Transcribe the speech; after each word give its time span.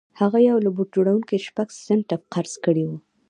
هغه 0.19 0.39
له 0.41 0.45
یوه 0.49 0.71
بوټ 0.75 0.89
جوړوونکي 0.95 1.37
شپږ 1.47 1.67
سنټه 1.85 2.17
قرض 2.33 2.53
کړي 2.65 2.83
وو 2.87 2.97